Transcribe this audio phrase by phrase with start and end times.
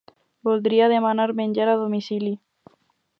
[0.47, 2.33] Voldria demanar menjar a domicili.